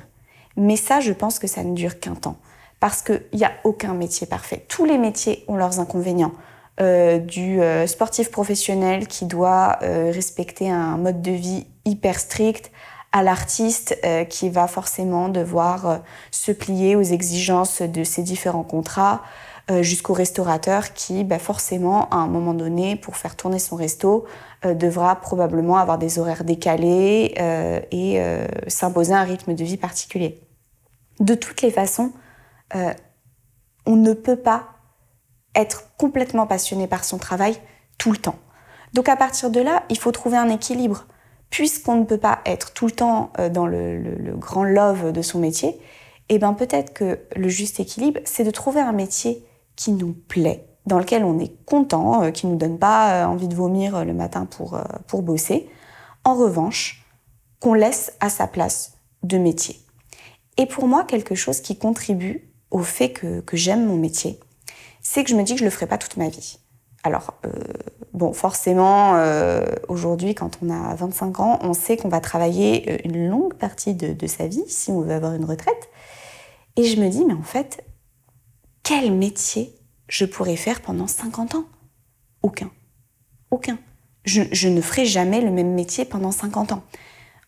Mais 0.57 0.75
ça, 0.75 0.99
je 0.99 1.13
pense 1.13 1.39
que 1.39 1.47
ça 1.47 1.63
ne 1.63 1.73
dure 1.73 1.99
qu'un 1.99 2.15
temps. 2.15 2.37
Parce 2.79 3.01
qu'il 3.01 3.21
n'y 3.33 3.43
a 3.43 3.51
aucun 3.63 3.93
métier 3.93 4.25
parfait. 4.25 4.65
Tous 4.67 4.85
les 4.85 4.97
métiers 4.97 5.43
ont 5.47 5.55
leurs 5.55 5.79
inconvénients. 5.79 6.33
Euh, 6.81 7.17
du 7.17 7.61
euh, 7.61 7.87
sportif 7.87 8.31
professionnel 8.31 9.05
qui 9.07 9.25
doit 9.25 9.79
euh, 9.83 10.11
respecter 10.13 10.69
un 10.69 10.95
mode 10.95 11.21
de 11.21 11.31
vie 11.31 11.67
hyper 11.83 12.17
strict, 12.17 12.71
à 13.11 13.21
l'artiste 13.21 13.99
qui 14.29 14.49
va 14.51 14.67
forcément 14.67 15.29
devoir 15.29 16.01
se 16.29 16.51
plier 16.51 16.95
aux 16.95 17.01
exigences 17.01 17.81
de 17.81 18.03
ces 18.03 18.21
différents 18.21 18.63
contrats, 18.63 19.23
jusqu'au 19.81 20.13
restaurateur 20.13 20.93
qui, 20.93 21.23
bah, 21.23 21.39
forcément, 21.39 22.09
à 22.09 22.17
un 22.17 22.27
moment 22.27 22.53
donné, 22.53 22.95
pour 22.95 23.17
faire 23.17 23.35
tourner 23.35 23.59
son 23.59 23.75
resto, 23.75 24.25
devra 24.63 25.15
probablement 25.17 25.77
avoir 25.77 25.97
des 25.97 26.19
horaires 26.19 26.43
décalés 26.43 27.35
et 27.91 28.21
s'imposer 28.67 29.13
un 29.13 29.23
rythme 29.23 29.53
de 29.53 29.63
vie 29.63 29.77
particulier. 29.77 30.41
De 31.19 31.35
toutes 31.35 31.61
les 31.61 31.71
façons, 31.71 32.11
on 32.73 33.95
ne 33.95 34.13
peut 34.13 34.37
pas 34.37 34.69
être 35.55 35.95
complètement 35.97 36.47
passionné 36.47 36.87
par 36.87 37.03
son 37.03 37.17
travail 37.17 37.55
tout 37.97 38.11
le 38.11 38.17
temps. 38.17 38.39
Donc 38.93 39.09
à 39.09 39.15
partir 39.15 39.49
de 39.49 39.59
là, 39.59 39.83
il 39.89 39.97
faut 39.97 40.11
trouver 40.11 40.37
un 40.37 40.49
équilibre. 40.49 41.05
Puisqu'on 41.49 41.95
ne 41.95 42.05
peut 42.05 42.19
pas 42.19 42.41
être 42.45 42.73
tout 42.73 42.85
le 42.85 42.91
temps 42.91 43.31
euh, 43.39 43.49
dans 43.49 43.65
le, 43.65 44.35
grand 44.35 44.63
love 44.63 45.11
de 45.11 45.21
son 45.23 45.39
métier, 45.39 45.79
eh 46.29 46.37
ben 46.37 46.53
peut-être 46.53 46.93
que 46.93 47.19
le 47.35 47.47
juste 47.47 47.79
équilibre, 47.79 48.19
c'est 48.23 48.43
de 48.43 48.51
trouver 48.51 48.81
un 48.81 48.91
métier 48.91 49.43
qui 49.79 49.93
nous 49.93 50.13
plaît, 50.13 50.67
dans 50.85 50.99
lequel 50.99 51.23
on 51.23 51.39
est 51.39 51.55
content, 51.65 52.23
euh, 52.23 52.31
qui 52.31 52.47
ne 52.47 52.51
nous 52.51 52.57
donne 52.57 52.77
pas 52.77 53.23
euh, 53.23 53.25
envie 53.25 53.47
de 53.47 53.55
vomir 53.55 54.03
le 54.03 54.13
matin 54.13 54.45
pour, 54.45 54.77
bosser. 55.21 55.69
En 56.25 56.35
revanche, 56.35 57.05
qu'on 57.61 57.73
laisse 57.73 58.11
à 58.19 58.29
sa 58.29 58.45
place 58.45 58.97
de 59.23 59.37
métier. 59.37 59.79
Et 60.57 60.65
pour 60.65 60.87
moi, 60.87 61.05
quelque 61.05 61.35
chose 61.35 61.61
qui 61.61 61.77
contribue 61.77 62.51
au 62.71 62.79
fait 62.79 63.11
que, 63.11 63.41
j'aime 63.53 63.85
mon 63.85 63.95
métier, 63.95 64.41
c'est 65.01 65.23
que 65.23 65.29
je 65.29 65.35
me 65.35 65.43
dis 65.43 65.53
que 65.53 65.59
je 65.59 65.65
le 65.65 65.71
ferai 65.71 65.87
pas 65.87 65.97
toute 65.97 66.17
ma 66.17 66.27
vie. 66.27 66.59
Alors, 67.03 67.33
euh, 67.45 67.49
bon, 68.13 68.33
forcément, 68.33 69.15
euh, 69.15 69.63
aujourd'hui, 69.87 70.35
quand 70.35 70.59
on 70.61 70.69
a 70.69 70.93
25 70.95 71.39
ans, 71.39 71.59
on 71.61 71.73
sait 71.73 71.95
qu'on 71.95 72.09
va 72.09 72.19
travailler 72.19 72.91
euh, 72.91 72.97
une 73.05 73.29
longue 73.29 73.53
partie 73.53 73.93
de, 73.93 74.27
sa 74.27 74.47
vie 74.47 74.65
si 74.67 74.91
on 74.91 74.99
veut 74.99 75.13
avoir 75.13 75.33
une 75.33 75.45
retraite. 75.45 75.89
Et 76.75 76.83
je 76.83 76.99
me 77.01 77.07
dis, 77.07 77.23
mais 77.23 77.33
en 77.33 77.43
fait, 77.43 77.83
quel 78.89 79.11
métier 79.11 79.75
je 80.07 80.25
pourrais 80.25 80.55
faire 80.55 80.81
pendant 80.81 81.05
50 81.05 81.53
ans? 81.53 81.65
Aucun. 82.41 82.71
Aucun. 83.51 83.77
Je, 84.25 84.67
ne 84.67 84.81
ferai 84.81 85.05
jamais 85.05 85.41
le 85.41 85.51
même 85.51 85.75
métier 85.75 86.05
pendant 86.05 86.31
50 86.31 86.71
ans. 86.71 86.81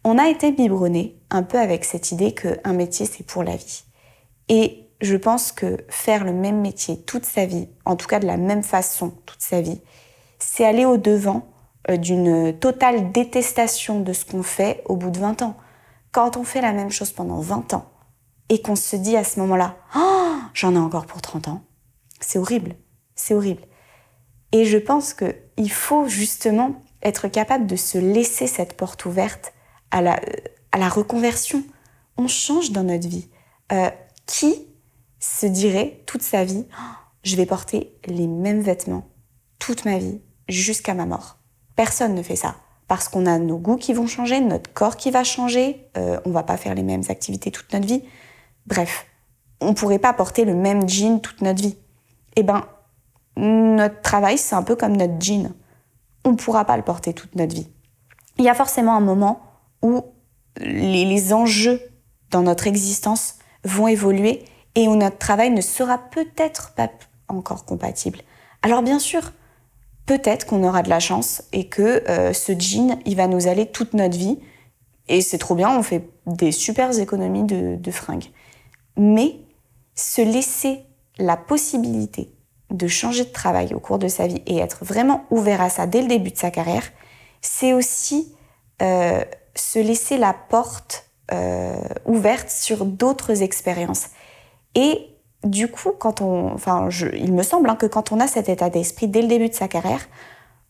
On 0.03 0.19
a 0.19 0.29
été 0.29 0.51
biberonné 0.51 1.19
un 1.31 1.41
peu 1.41 1.57
avec 1.57 1.83
cette 1.83 2.12
idée 2.12 2.36
qu'un 2.36 2.74
métier, 2.74 3.07
c'est 3.07 3.25
pour 3.25 3.43
la 3.43 3.55
vie. 3.55 3.81
Et 4.50 4.91
je 5.01 5.15
pense 5.15 5.51
que 5.51 5.77
faire 5.89 6.25
le 6.25 6.31
même 6.31 6.62
métier 6.62 7.01
toute 7.01 7.25
sa 7.25 7.48
vie, 7.48 7.69
en 7.86 7.95
tout 7.95 8.05
cas 8.05 8.19
de 8.19 8.27
la 8.27 8.38
même 8.38 8.62
façon 8.62 9.10
toute 9.25 9.41
sa 9.41 9.62
vie, 9.62 9.81
c'est 10.38 10.63
aller 10.63 10.86
au-devant 10.86 11.48
euh, 11.89 11.98
d'une 11.98 12.55
totale 12.60 13.12
détestation 13.12 14.01
de 14.01 14.13
ce 14.13 14.25
qu'on 14.25 14.43
fait 14.43 14.83
au 14.86 14.95
bout 14.95 15.10
de 15.10 15.17
20 15.17 15.41
ans. 15.41 15.57
Quand 16.12 16.38
on 16.38 16.43
fait 16.43 16.62
la 16.62 16.71
même 16.71 16.91
chose 16.91 17.12
pendant 17.12 17.39
20 17.39 17.74
ans 17.74 17.90
et 18.51 18.62
qu'on 18.62 18.75
se 18.75 18.98
dit 18.98 19.15
à 19.15 19.24
ce 19.24 19.39
moment-là, 19.39 19.77
oh, 19.96 20.36
j'en 20.53 20.75
ai 20.75 20.77
encore 20.77 21.05
pour 21.05 21.22
30 21.22 21.48
ans, 21.48 21.63
c'est 22.20 22.38
horrible, 22.38 22.75
c'est 23.15 23.34
horrible. 23.34 23.63
Et 24.51 24.65
je 24.65 24.77
pense 24.77 25.13
qu'il 25.13 25.72
faut 25.72 26.05
justement 26.10 26.75
être 27.01 27.29
capable 27.29 27.65
de 27.65 27.77
se 27.77 27.98
laisser 27.98 28.48
cette 28.48 28.75
porte 28.75 29.05
ouverte 29.05 29.53
à 29.89 30.01
la, 30.01 30.89
reconversion. 30.89 31.63
On 32.17 32.27
change 32.27 32.72
dans 32.72 32.84
notre 32.84 33.08
vie. 33.08 33.29
Euh, 33.72 33.89
qui 34.25 34.67
se 35.20 35.46
dirait 35.46 36.03
toute 36.05 36.22
sa 36.22 36.43
vie, 36.43 36.65
je 37.24 37.38
vais 37.38 37.46
porter 37.46 37.96
les 38.05 38.27
mêmes 38.27 38.62
vêtements 38.62 39.08
toute 39.60 39.86
ma 39.86 39.98
vie 39.98 40.20
jusqu'à 40.50 40.93
ma 40.93 41.05
mort. 41.05 41.38
Personne 41.77 42.15
ne 42.15 42.24
fait 42.24 42.36
ça. 42.36 42.55
Parce 42.89 43.08
qu'on 43.08 43.25
a 43.25 43.38
nos 43.39 43.58
goûts 43.58 43.77
qui 43.77 43.93
vont 43.93 44.08
changer, 44.08 44.41
notre 44.41 44.74
corps 44.74 44.98
qui 44.98 45.10
va 45.12 45.24
changer, 45.24 45.86
euh, 45.98 46.20
on 46.25 46.31
va 46.31 46.43
pas 46.43 46.58
faire 46.58 46.75
les 46.75 46.84
mêmes 46.84 47.03
activités 47.08 47.50
toute 47.50 47.72
notre 47.72 47.88
vie. 47.88 48.03
Bref, 48.68 49.08
on 49.60 49.74
pourrait 49.74 50.00
pas 50.00 50.13
porter 50.13 50.46
le 50.46 50.53
même 50.53 50.88
jean 50.88 51.20
toute 51.20 51.41
notre 51.41 51.62
vie. 51.62 51.77
Eh 52.36 52.44
ben, 52.44 52.65
notre 53.38 54.01
travail, 54.01 54.38
c'est 54.38 54.56
un 54.56 54.63
peu 54.63 54.75
comme 54.75 54.98
notre 54.98 55.20
jean. 55.20 55.51
On 56.25 56.32
ne 56.32 56.38
pourra 56.38 56.65
pas 56.65 56.77
le 56.77 56.84
porter 56.84 57.13
toute 57.13 57.36
notre 57.36 57.56
vie. 57.56 57.68
Il 58.38 58.46
y 58.46 58.50
a 58.50 58.53
forcément 58.53 58.96
un 58.96 59.01
moment 59.01 59.41
où 59.82 60.03
les 60.58 61.34
enjeux 61.34 61.82
dans 62.30 62.41
notre 62.41 62.68
existence 62.68 63.36
vont 63.63 63.88
évoluer 63.88 64.44
et 64.75 64.88
où 64.88 64.96
notre 64.96 65.18
travail 65.18 65.51
ne 65.51 65.62
sera 65.62 65.98
peut-être 65.98 66.74
pas 66.74 66.89
encore 67.27 67.65
compatible. 67.65 68.20
Alors 68.62 68.82
bien 68.82 69.00
sûr, 69.00 69.32
peut-être 70.06 70.46
qu'on 70.46 70.63
aura 70.63 70.84
de 70.84 70.89
la 70.89 71.00
chance 71.00 71.44
et 71.51 71.68
que 71.68 72.03
euh, 72.10 72.34
ce 72.34 72.53
jean, 72.58 73.00
il 73.06 73.15
va 73.15 73.27
nous 73.27 73.48
aller 73.48 73.65
toute 73.65 73.94
notre 73.94 74.18
vie. 74.18 74.39
Et 75.08 75.22
c'est 75.22 75.38
trop 75.38 75.56
bien, 75.56 75.75
on 75.75 75.84
fait 75.84 76.10
des 76.25 76.51
super 76.51 76.98
économies 76.98 77.44
de, 77.44 77.75
de 77.75 77.91
fringues. 77.91 78.30
Mais 78.98 79.39
se 79.95 80.21
laisser 80.21 80.86
la 81.17 81.38
possibilité 81.38 82.31
de 82.69 82.88
changer 82.88 83.25
de 83.25 83.31
travail 83.31 83.74
au 83.74 83.79
cours 83.79 84.00
de 84.00 84.07
sa 84.07 84.27
vie 84.27 84.41
et 84.45 84.57
être 84.57 84.86
vraiment 84.86 85.25
ouvert 85.29 85.62
à 85.62 85.69
ça 85.69 85.88
dès 85.88 86.01
le 86.01 86.07
début 86.07 86.31
de 86.31 86.38
sa 86.38 86.51
carrière, 86.51 86.83
c'est 87.41 87.74
aussi 87.74 88.33
euh, 88.81 89.24
se 89.55 89.79
laisser 89.79 90.17
la 90.17 90.33
porte 90.33 91.05
euh, 91.33 91.75
ouverte 92.05 92.50
sur 92.50 92.86
d'autres 92.86 93.41
expériences. 93.41 94.07
Et 94.75 95.07
du 95.43 95.69
coup, 95.69 95.91
quand 95.91 96.21
on, 96.21 96.53
enfin, 96.53 96.89
il 97.13 97.33
me 97.33 97.43
semble 97.43 97.69
hein, 97.69 97.75
que 97.75 97.86
quand 97.86 98.12
on 98.12 98.19
a 98.19 98.27
cet 98.27 98.48
état 98.50 98.69
d'esprit 98.69 99.07
dès 99.07 99.21
le 99.21 99.27
début 99.27 99.50
de 99.50 99.53
sa 99.53 99.67
carrière, 99.67 100.07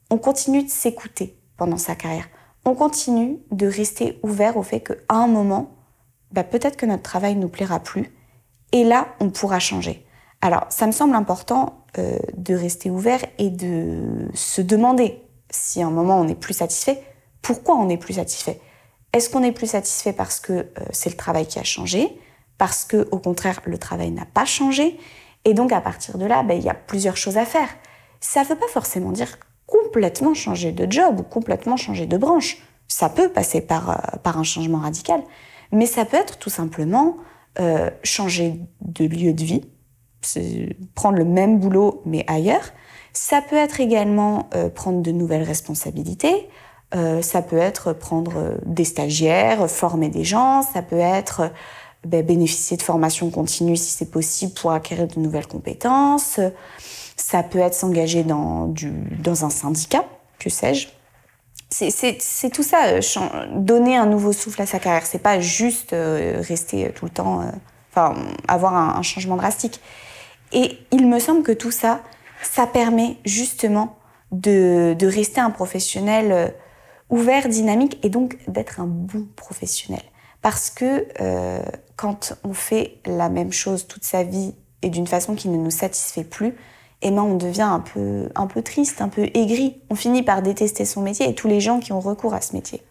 on 0.10 0.18
continue 0.18 0.64
de 0.64 0.70
s'écouter 0.70 1.38
pendant 1.58 1.78
sa 1.78 1.96
carrière. 1.96 2.28
On 2.66 2.76
continue 2.76 3.40
de 3.52 3.68
rester 3.68 4.20
ouvert 4.24 4.58
au 4.58 4.64
fait 4.64 4.82
qu'à 4.82 4.96
un 5.10 5.28
moment, 5.28 5.72
bah, 6.32 6.44
peut-être 6.44 6.78
que 6.78 6.86
notre 6.86 7.04
travail 7.04 7.36
ne 7.36 7.42
nous 7.42 7.50
plaira 7.50 7.80
plus. 7.80 8.12
Et 8.72 8.84
là, 8.84 9.08
on 9.20 9.30
pourra 9.30 9.60
changer. 9.60 10.06
Alors, 10.42 10.66
ça 10.70 10.88
me 10.88 10.92
semble 10.92 11.16
important 11.16 11.86
euh, 11.98 12.18
de 12.36 12.56
rester 12.56 12.90
ouvert 12.90 13.20
et 13.38 13.50
de 13.50 14.30
se 14.34 14.62
demander 14.62 15.22
si 15.52 15.82
à 15.82 15.88
un 15.88 15.92
moment 15.92 16.20
on 16.20 16.24
n'est 16.24 16.36
plus 16.36 16.54
satisfait, 16.54 17.04
pourquoi 17.42 17.76
on 17.76 17.86
n'est 17.86 17.98
plus 17.98 18.14
satisfait? 18.14 18.60
Est-ce 19.14 19.30
qu'on 19.30 19.44
est 19.44 19.52
plus 19.52 19.68
satisfait 19.68 20.14
parce 20.14 20.40
que 20.40 20.54
euh, 20.54 20.66
c'est 20.92 21.10
le 21.10 21.18
travail 21.18 21.46
qui 21.46 21.60
a 21.60 21.64
changé? 21.64 22.18
Parce 22.58 22.86
que 22.86 23.08
au 23.12 23.20
contraire 23.20 23.62
le 23.66 23.78
travail 23.78 24.12
n'a 24.12 24.26
pas 24.26 24.46
changé? 24.46 24.98
Et 25.44 25.54
donc 25.54 25.72
à 25.72 25.82
partir 25.82 26.18
de 26.18 26.26
là 26.26 26.44
ben, 26.44 26.56
il 26.56 26.64
y 26.64 26.70
a 26.70 26.74
plusieurs 26.74 27.18
choses 27.18 27.38
à 27.38 27.46
faire. 27.46 27.70
Ça 28.20 28.44
ne 28.44 28.48
veut 28.48 28.56
pas 28.56 28.68
forcément 28.68 29.12
dire 29.12 29.38
complètement 29.66 30.34
changer 30.34 30.72
de 30.72 30.90
job 30.90 31.20
ou 31.20 31.24
complètement 31.24 31.78
changer 31.78 32.06
de 32.06 32.18
branche. 32.18 32.58
Ça 32.88 33.10
peut 33.10 33.30
passer 33.30 33.62
par, 33.62 33.90
euh, 33.90 34.18
par 34.24 34.38
un 34.38 34.44
changement 34.44 34.80
radical, 34.80 35.22
mais 35.72 35.86
ça 35.86 36.06
peut 36.06 36.18
être 36.18 36.38
tout 36.38 36.50
simplement 36.50 37.18
euh, 37.60 37.90
changer 38.04 38.62
de 38.82 39.06
lieu 39.06 39.34
de 39.34 39.44
vie, 39.44 39.62
prendre 40.96 41.18
le 41.18 41.26
même 41.26 41.60
boulot 41.60 42.02
mais 42.06 42.24
ailleurs. 42.28 42.72
Ça 43.14 43.42
peut 43.42 43.58
être 43.58 43.82
également 43.82 44.50
euh, 44.56 44.70
prendre 44.70 45.02
de 45.02 45.12
nouvelles 45.12 45.44
responsabilités. 45.44 46.50
ça 47.22 47.42
peut 47.42 47.58
être 47.58 47.94
prendre 47.94 48.60
des 48.66 48.84
stagiaires, 48.84 49.70
former 49.70 50.10
des 50.10 50.26
gens. 50.26 50.62
Ça 50.62 50.82
peut 50.82 51.00
être 51.00 51.50
ben, 52.06 52.26
bénéficier 52.26 52.76
de 52.76 52.82
formation 52.82 53.30
continue 53.30 53.78
si 53.78 53.92
c'est 53.92 54.12
possible 54.12 54.54
pour 54.54 54.72
acquérir 54.72 55.08
de 55.08 55.20
nouvelles 55.20 55.48
compétences. 55.48 56.40
Ça 57.16 57.44
peut 57.44 57.60
être 57.60 57.76
s'engager 57.76 58.24
dans, 58.24 58.74
dans 59.24 59.46
un 59.46 59.50
syndicat, 59.50 60.04
que 60.38 60.50
sais-je. 60.50 60.90
C'est 61.72 62.50
tout 62.52 62.64
ça, 62.64 62.86
euh, 62.88 63.02
donner 63.56 63.96
un 63.96 64.06
nouveau 64.06 64.34
souffle 64.34 64.62
à 64.62 64.66
sa 64.66 64.80
carrière. 64.80 65.06
C'est 65.06 65.20
pas 65.20 65.40
juste 65.40 65.94
euh, 65.94 66.42
rester 66.46 66.92
tout 66.94 67.06
le 67.06 67.12
temps, 67.12 67.42
euh, 67.42 67.46
enfin, 67.92 68.16
avoir 68.48 68.76
un, 68.76 69.02
changement 69.02 69.38
drastique. 69.38 69.80
Et 70.52 70.78
il 70.92 71.08
me 71.08 71.20
semble 71.20 71.44
que 71.44 71.54
tout 71.54 71.72
ça, 71.72 72.02
ça 72.44 72.68
permet 72.68 73.18
justement 73.24 73.98
de, 74.32 74.96
de 74.98 75.08
rester 75.08 75.40
un 75.40 75.50
professionnel 75.50 76.54
ouvert, 77.10 77.48
dynamique 77.48 78.00
et 78.04 78.10
donc 78.10 78.38
d'être 78.48 78.80
un 78.80 78.88
bon 78.88 79.28
professionnel. 79.36 80.02
Parce 80.42 80.72
que 80.72 81.08
euh, 81.20 81.62
quand 81.96 82.34
on 82.44 82.54
fait 82.54 82.98
la 83.06 83.30
même 83.30 83.52
chose 83.52 83.88
toute 83.88 84.04
sa 84.04 84.24
vie 84.24 84.56
et 84.82 84.90
d'une 84.90 85.06
façon 85.06 85.36
qui 85.36 85.50
ne 85.50 85.58
nous 85.58 85.70
satisfait 85.70 86.24
plus, 86.24 86.56
eh 87.02 87.12
ben 87.12 87.22
on 87.22 87.36
devient 87.36 87.62
un 87.62 87.80
peu, 87.80 88.30
un 88.36 88.48
peu 88.48 88.62
triste, 88.62 89.02
un 89.02 89.10
peu 89.10 89.30
aigri. 89.34 89.82
On 89.90 89.96
finit 89.96 90.24
par 90.24 90.42
détester 90.42 90.86
son 90.86 91.02
métier 91.02 91.30
et 91.30 91.36
tous 91.36 91.48
les 91.48 91.60
gens 91.60 91.80
qui 91.80 91.94
ont 91.94 92.00
recours 92.00 92.34
à 92.34 92.42
ce 92.42 92.54
métier. 92.54 92.82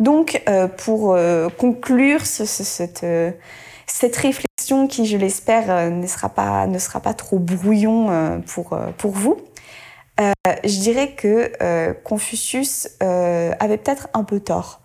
Donc, 0.00 0.42
euh, 0.48 0.66
pour 0.66 1.14
euh, 1.14 1.48
conclure 1.48 2.26
ce, 2.26 2.44
cette, 2.44 3.04
euh, 3.04 3.30
cette, 3.86 4.16
réflexion 4.16 4.88
qui, 4.88 5.06
je 5.06 5.16
l'espère, 5.16 5.90
ne, 5.90 6.06
sera 6.06 6.28
pas, 6.28 6.66
ne 6.66 6.78
sera 6.78 7.00
pas 7.00 7.14
trop 7.14 7.38
brouillon 7.38 8.42
pour, 8.46 8.78
pour 8.98 9.12
vous, 9.12 9.36
je 10.18 10.80
dirais 10.80 11.12
que 11.12 11.92
Confucius 12.02 12.88
avait 13.00 13.76
peut-être 13.76 14.08
un 14.14 14.24
peu 14.24 14.40
tort. 14.40 14.80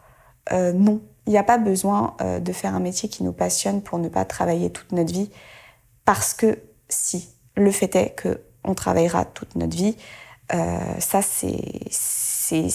non, 0.51 1.01
il 1.29 1.33
n'y 1.33 1.37
a 1.37 1.43
pas 1.43 1.59
besoin 1.59 2.15
euh, 2.21 2.39
de 2.39 2.51
faire 2.51 2.73
un 2.73 2.79
métier 2.79 3.07
qui 3.07 3.23
nous 3.23 3.33
passionne 3.33 3.83
pour 3.83 3.99
ne 3.99 4.09
pas 4.09 4.25
travailler 4.25 4.71
toute 4.71 4.91
notre 4.93 5.13
vie, 5.13 5.29
parce 6.03 6.33
que 6.33 6.57
si, 6.89 7.29
le 7.59 7.71
fait 7.71 7.95
est 7.95 8.15
qu'on 8.21 8.73
travaillera 8.73 9.25
toute 9.25 9.55
notre 9.55 9.75
vie, 9.75 9.95
euh, 10.53 10.77
ça 10.99 11.21
c'est 11.21 12.69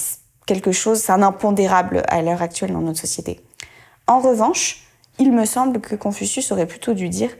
quelque 0.46 0.72
chose, 0.72 1.00
c'est 1.00 1.12
un 1.12 1.22
impondérable 1.22 2.02
à 2.08 2.22
l'heure 2.22 2.42
actuelle 2.42 2.72
dans 2.72 2.80
notre 2.80 3.00
société. 3.00 3.40
En 4.06 4.20
revanche, 4.20 4.84
il 5.18 5.32
me 5.32 5.44
semble 5.44 5.80
que 5.80 5.94
Confucius 5.94 6.52
aurait 6.52 6.66
plutôt 6.66 6.94
dû 6.94 7.08
dire 7.08 7.30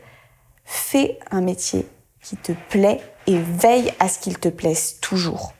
fais 0.65 1.19
un 1.31 1.41
métier 1.41 1.87
qui 2.21 2.37
te 2.37 2.51
plaît 2.69 3.01
et 3.27 3.37
veille 3.37 3.93
à 3.99 4.07
ce 4.07 4.19
qu'il 4.19 4.37
te 4.39 4.49
plaise 4.49 4.99
toujours. 4.99 5.53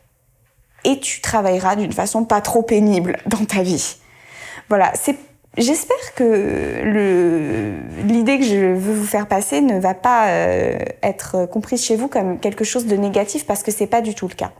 Et 0.84 1.00
tu 1.00 1.22
travailleras 1.22 1.76
d'une 1.76 1.92
façon 1.92 2.26
pas 2.26 2.42
trop 2.42 2.64
pénible 2.64 3.18
dans 3.28 3.46
ta 3.46 3.62
vie. 3.64 3.98
Voilà, 4.70 4.94
c'est 4.96 5.18
J'espère 5.58 6.14
que 6.16 6.84
l'idée 8.06 8.40
que 8.40 8.44
je 8.44 8.74
veux 8.74 8.94
vous 8.94 9.06
faire 9.06 9.26
passer 9.26 9.62
ne 9.62 9.80
va 9.80 9.94
pas 9.94 10.28
euh, 10.28 10.78
être 11.02 11.46
comprise 11.46 11.82
chez 11.82 11.96
vous 11.96 12.10
comme 12.10 12.40
quelque 12.40 12.66
chose 12.66 12.86
de 12.88 12.96
négatif 12.98 13.46
parce 13.46 13.64
que 13.64 13.72
c'est 13.72 13.88
pas 13.88 14.02
du 14.02 14.14
tout 14.16 14.28
le 14.28 14.34
cas. 14.34 14.52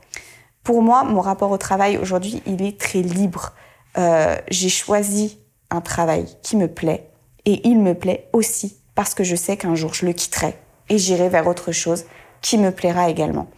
Pour 0.62 0.82
moi, 0.82 1.04
mon 1.04 1.20
rapport 1.20 1.50
au 1.50 1.58
travail 1.58 1.98
aujourd'hui, 1.98 2.42
il 2.46 2.62
est 2.62 2.80
très 2.80 3.02
libre. 3.02 3.52
Euh, 3.98 4.36
j'ai 4.48 4.70
choisi 4.70 5.38
un 5.70 5.82
travail 5.82 6.26
qui 6.42 6.56
me 6.56 6.66
plaît 6.66 7.10
et 7.44 7.68
il 7.68 7.78
me 7.78 7.94
plaît 7.94 8.28
aussi 8.32 8.78
parce 8.94 9.12
que 9.12 9.22
je 9.22 9.36
sais 9.36 9.58
qu'un 9.58 9.74
jour 9.74 9.92
je 9.92 10.06
le 10.06 10.14
quitterai 10.14 10.54
et 10.88 10.96
j'irai 10.96 11.28
vers 11.28 11.46
autre 11.46 11.72
chose 11.72 12.06
qui 12.40 12.56
me 12.56 12.70
plaira 12.70 13.10
également. 13.10 13.48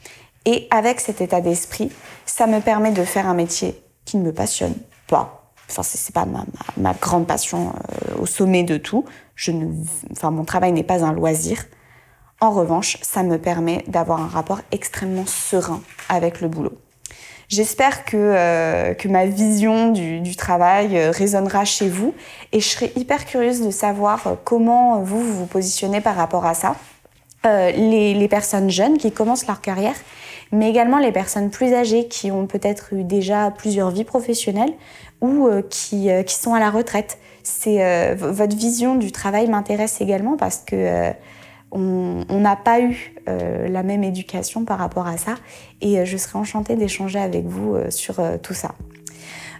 Et 0.44 0.66
avec 0.70 0.98
cet 0.98 1.20
état 1.20 1.40
d'esprit, 1.40 1.92
ça 2.26 2.48
me 2.48 2.60
permet 2.60 2.90
de 2.90 3.04
faire 3.04 3.28
un 3.28 3.34
métier 3.34 3.80
qui 4.04 4.16
ne 4.16 4.24
me 4.24 4.32
passionne 4.32 4.74
pas 5.06 5.37
Enfin, 5.70 5.82
c'est 5.82 6.14
pas 6.14 6.26
ma, 6.76 6.94
grande 6.94 7.26
passion 7.26 7.72
euh, 7.72 8.22
au 8.22 8.26
sommet 8.26 8.62
de 8.62 8.76
tout. 8.78 9.04
Je 9.34 9.50
ne, 9.52 9.72
enfin, 10.12 10.30
mon 10.30 10.44
travail 10.44 10.72
n'est 10.72 10.82
pas 10.82 11.04
un 11.04 11.12
loisir. 11.12 11.64
En 12.40 12.50
revanche, 12.50 12.98
ça 13.02 13.22
me 13.22 13.36
permet 13.38 13.84
d'avoir 13.88 14.20
un 14.20 14.28
rapport 14.28 14.60
extrêmement 14.72 15.26
serein 15.26 15.80
avec 16.08 16.40
le 16.40 16.48
boulot. 16.48 16.72
J'espère 17.48 18.04
que, 18.04 18.16
euh, 18.16 18.94
ma 19.08 19.26
vision 19.26 19.90
du, 19.90 20.36
travail 20.36 20.96
euh, 20.98 21.10
résonnera 21.10 21.64
chez 21.64 21.88
vous 21.88 22.14
et 22.52 22.60
je 22.60 22.68
serais 22.68 22.92
hyper 22.94 23.24
curieuse 23.24 23.62
de 23.62 23.70
savoir 23.70 24.36
comment 24.44 25.00
vous 25.00 25.20
vous, 25.20 25.46
positionnez 25.46 26.00
par 26.00 26.14
rapport 26.16 26.46
à 26.46 26.54
ça. 26.54 26.76
les, 27.44 28.28
personnes 28.28 28.70
jeunes 28.70 28.98
qui 28.98 29.12
commencent 29.12 29.46
leur 29.46 29.60
carrière, 29.60 29.96
mais 30.52 30.70
également 30.70 30.98
les 30.98 31.12
personnes 31.12 31.50
plus 31.50 31.74
âgées 31.74 32.08
qui 32.08 32.30
ont 32.30 32.46
peut-être 32.46 32.92
eu 32.92 33.04
déjà 33.04 33.50
plusieurs 33.50 33.90
vies 33.90 34.04
professionnelles 34.04 34.72
ou 35.20 35.46
euh, 35.46 35.62
qui, 35.68 36.10
euh, 36.10 36.22
qui, 36.22 36.34
sont 36.34 36.54
à 36.54 36.60
la 36.60 36.70
retraite. 36.70 37.18
Euh, 37.66 38.14
votre 38.16 38.56
vision 38.56 38.94
du 38.94 39.10
travail 39.10 39.48
m'intéresse 39.48 40.00
également 40.00 40.36
parce 40.36 40.58
que 40.58 41.12
on 41.70 42.24
n'a 42.30 42.56
pas 42.56 42.80
eu 42.80 43.14
la 43.26 43.82
même 43.82 44.02
éducation 44.02 44.64
par 44.64 44.78
rapport 44.78 45.06
à 45.06 45.18
ça 45.18 45.34
et 45.82 46.04
je 46.06 46.16
serais 46.16 46.38
enchantée 46.38 46.76
d'échanger 46.76 47.18
avec 47.18 47.44
vous 47.44 47.76
sur 47.90 48.16
tout 48.42 48.54
ça. 48.54 48.74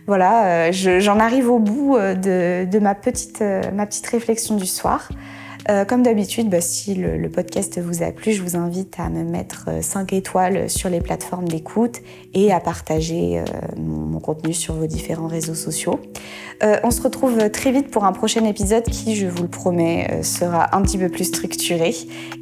Voilà, 0.07 0.71
j'en 0.71 1.18
arrive 1.18 1.50
au 1.50 1.59
bout 1.59 1.99
de, 1.99 2.64
de 2.64 2.78
ma, 2.78 2.95
petite, 2.95 3.42
ma 3.75 3.85
petite 3.85 4.07
réflexion 4.07 4.57
du 4.57 4.64
soir. 4.64 5.11
Euh, 5.70 5.84
comme 5.84 6.02
d'habitude, 6.02 6.48
bah, 6.48 6.60
si 6.60 6.94
le, 6.94 7.28
podcast 7.28 7.78
vous 7.78 8.02
a 8.02 8.10
plu, 8.10 8.32
je 8.32 8.42
vous 8.42 8.56
invite 8.56 8.98
à 8.98 9.10
me 9.10 9.22
mettre 9.22 9.68
5 9.82 10.12
euh, 10.12 10.16
étoiles 10.16 10.70
sur 10.70 10.88
les 10.88 11.00
plateformes 11.00 11.46
d'écoute 11.46 11.98
et 12.32 12.52
à 12.52 12.60
partager 12.60 13.38
euh, 13.38 13.44
mon, 13.76 14.18
contenu 14.18 14.54
sur 14.54 14.75
vos 14.75 14.87
différents 14.87 15.28
réseaux 15.28 15.54
sociaux. 15.54 16.00
on 16.82 16.90
se 16.90 17.00
retrouve 17.02 17.50
très 17.50 17.70
vite 17.70 17.90
pour 17.90 18.04
un 18.04 18.12
prochain 18.12 18.44
épisode 18.44 18.82
qui, 18.82 19.14
je 19.14 19.26
vous 19.26 19.42
le 19.42 19.48
promets, 19.48 20.22
sera 20.22 20.75
un 20.76 20.82
petit 20.82 20.98
peu 20.98 21.08
plus 21.08 21.25
structuré. 21.25 21.94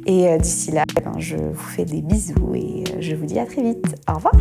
Et 0.05 0.37
d'ici 0.39 0.71
là, 0.71 0.83
eh 0.97 1.01
ben, 1.01 1.13
je 1.19 1.35
vous 1.35 1.69
fais 1.75 1.85
des 1.85 2.01
bisous 2.01 2.55
et 2.55 2.83
je 2.99 3.13
vous 3.13 3.25
dis 3.25 3.37
à 3.37 3.45
très 3.45 3.61
vite. 3.61 3.85
Au 4.09 4.15
revoir 4.15 4.33